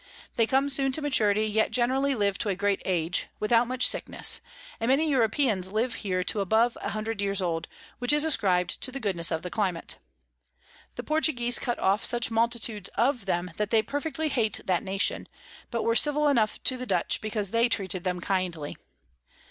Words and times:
They 0.35 0.47
come 0.47 0.71
soon 0.71 0.91
to 0.93 1.01
Maturity, 1.03 1.45
yet 1.45 1.69
generally 1.69 2.15
live 2.15 2.39
to 2.39 2.49
a 2.49 2.55
great 2.55 2.81
Age, 2.85 3.27
without 3.39 3.67
much 3.67 3.87
Sickness; 3.87 4.41
and 4.79 4.89
many 4.89 5.07
Europeans 5.07 5.71
live 5.71 5.93
here 6.01 6.23
to 6.23 6.39
above 6.39 6.75
a 6.81 6.89
hundred 6.89 7.21
Years 7.21 7.39
old, 7.39 7.67
which 7.99 8.11
is 8.11 8.25
ascrib'd 8.25 8.81
to 8.81 8.91
the 8.91 8.99
Goodness 8.99 9.29
of 9.29 9.43
the 9.43 9.51
Climate. 9.51 9.99
The 10.95 11.03
Portuguese 11.03 11.59
cut 11.59 11.77
off 11.77 12.03
such 12.03 12.31
multitudes 12.31 12.89
of 12.95 13.29
'em, 13.29 13.51
that 13.57 13.69
they 13.69 13.83
perfectly 13.83 14.29
hate 14.29 14.61
that 14.65 14.81
Nation, 14.81 15.27
but 15.69 15.83
were 15.83 15.95
civil 15.95 16.29
enough 16.29 16.57
to 16.63 16.77
the 16.77 16.87
Dutch 16.87 17.21
because 17.21 17.51
they 17.51 17.69
treated 17.69 18.03
them 18.03 18.21
kindly. 18.21 18.77